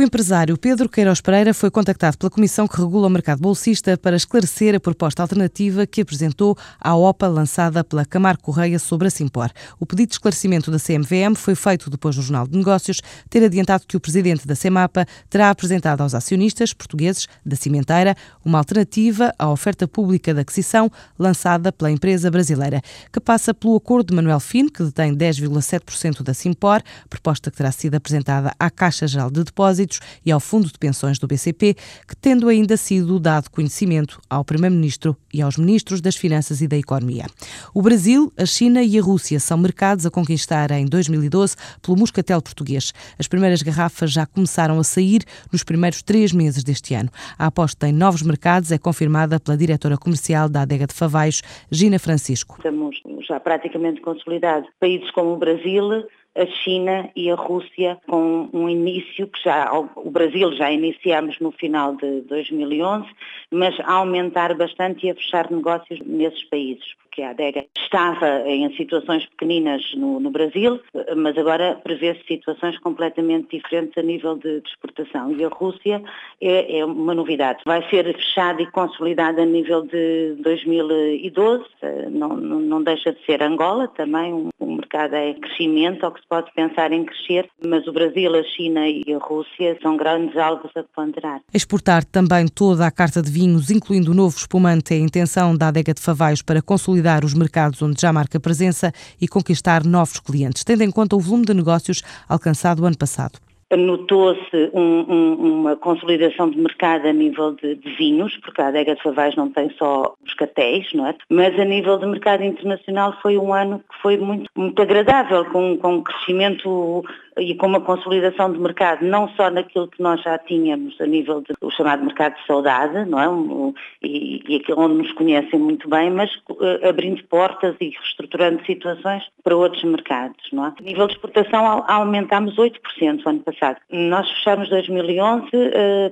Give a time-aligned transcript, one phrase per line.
[0.00, 4.16] O empresário Pedro Queiroz Pereira foi contactado pela Comissão que regula o mercado bolsista para
[4.16, 9.50] esclarecer a proposta alternativa que apresentou à OPA lançada pela Camargo Correia sobre a Simpor.
[9.78, 13.84] O pedido de esclarecimento da CMVM foi feito depois no Jornal de Negócios ter adiantado
[13.86, 19.50] que o presidente da CEMAPA terá apresentado aos acionistas portugueses da cimenteira uma alternativa à
[19.50, 22.80] oferta pública de aquisição lançada pela empresa brasileira,
[23.12, 27.70] que passa pelo acordo de Manuel Fino, que detém 10,7% da Simpor, proposta que terá
[27.70, 29.89] sido apresentada à Caixa Geral de Depósitos
[30.24, 31.74] e ao Fundo de Pensões do BCP,
[32.06, 36.76] que tendo ainda sido dado conhecimento ao Primeiro-Ministro e aos Ministros das Finanças e da
[36.76, 37.26] Economia.
[37.74, 42.40] O Brasil, a China e a Rússia são mercados a conquistar em 2012 pelo moscatel
[42.42, 42.92] português.
[43.18, 45.22] As primeiras garrafas já começaram a sair
[45.52, 47.10] nos primeiros três meses deste ano.
[47.38, 51.98] A aposta em novos mercados é confirmada pela diretora comercial da Adega de Favaios, Gina
[51.98, 52.56] Francisco.
[52.56, 52.96] Estamos
[53.26, 54.68] já praticamente consolidados.
[54.78, 56.04] Países como o Brasil,
[56.40, 61.50] a China e a Rússia com um início que já, o Brasil já iniciamos no
[61.50, 63.06] final de 2011,
[63.50, 68.72] mas a aumentar bastante e a fechar negócios nesses países que a adega estava em
[68.76, 70.80] situações pequeninas no, no Brasil,
[71.16, 75.32] mas agora prevê-se situações completamente diferentes a nível de, de exportação.
[75.32, 76.02] E a Rússia
[76.40, 77.60] é, é, uma novidade.
[77.66, 81.64] Vai ser fechada e consolidada a nível de 2012,
[82.10, 86.52] não, não, deixa de ser Angola também, um mercado é crescimento, ou que se pode
[86.52, 90.82] pensar em crescer, mas o Brasil, a China e a Rússia são grandes alvos a
[90.82, 91.40] ponderar.
[91.54, 95.68] Exportar também toda a carta de vinhos, incluindo o novo espumante, é a intenção da
[95.68, 100.64] adega de Favaios para consolidar os mercados onde já marca presença e conquistar novos clientes,
[100.64, 103.38] tendo em conta o volume de negócios alcançado ano passado
[103.76, 108.96] notou-se um, um, uma consolidação de mercado a nível de, de, vinhos, porque a adega
[108.96, 111.14] de Favais não tem só os catéis, não é?
[111.28, 115.76] Mas a nível de mercado internacional foi um ano que foi muito, muito agradável, com,
[115.78, 117.04] com um crescimento
[117.38, 121.42] e com uma consolidação de mercado, não só naquilo que nós já tínhamos a nível
[121.60, 123.74] do chamado mercado de saudade, não é?
[124.02, 129.22] E, e aquilo onde nos conhecem muito bem, mas uh, abrindo portas e reestruturando situações
[129.44, 130.74] para outros mercados, não é?
[130.78, 133.59] A nível de exportação aumentámos 8% no ano passado.
[133.90, 135.50] Nós fechamos 2011 uh,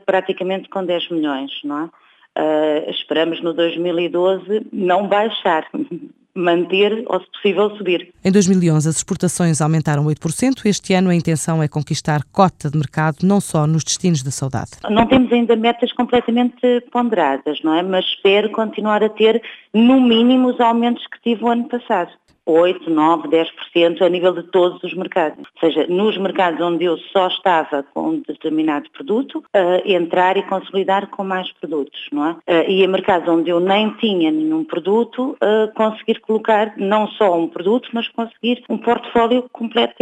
[0.05, 1.91] praticamente com 10 milhões, não é?
[2.39, 5.67] Uh, esperamos no 2012 não baixar,
[6.35, 8.13] manter ou, se possível, subir.
[8.25, 10.65] Em 2011, as exportações aumentaram 8%.
[10.65, 14.71] Este ano, a intenção é conquistar cota de mercado não só nos destinos da saudade.
[14.89, 16.61] Não temos ainda metas completamente
[16.93, 17.83] ponderadas, não é?
[17.83, 19.43] Mas espero continuar a ter,
[19.75, 22.13] no mínimo, os aumentos que tive o ano passado.
[22.49, 25.39] 8, 9, 10% a nível de todos os mercados.
[25.39, 30.43] Ou seja, nos mercados onde eu só estava com um determinado produto, uh, entrar e
[30.43, 32.31] consolidar com mais produtos, não é?
[32.33, 37.39] Uh, e em mercados onde eu nem tinha nenhum produto, uh, conseguir colocar não só
[37.39, 39.99] um produto, mas conseguir um portfólio completo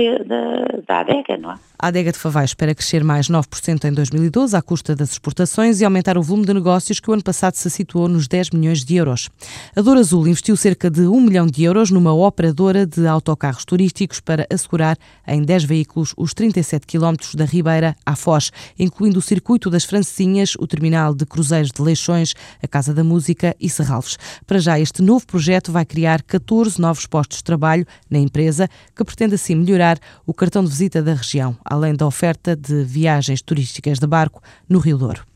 [0.87, 1.59] da, adega, não é?
[1.79, 5.85] A adega de Favais espera crescer mais 9% em 2012 à custa das exportações e
[5.85, 8.97] aumentar o volume de negócios que o ano passado se situou nos 10 milhões de
[8.97, 9.29] euros.
[9.77, 14.21] A Dor Azul investiu cerca de 1 milhão de euros numa operadora de autocarros turísticos
[14.21, 19.71] para assegurar em 10 veículos os 37 quilómetros da Ribeira à Foz, incluindo o circuito
[19.71, 24.19] das Francesinhas, o terminal de cruzeiros de Leixões, a Casa da Música e Serralves.
[24.47, 29.03] Para já, este novo projeto vai criar 14 novos postos de trabalho na empresa, que
[29.03, 33.99] pretende assim melhorar o cartão de visita da região além da oferta de viagens turísticas
[33.99, 35.36] de barco no Rio Douro.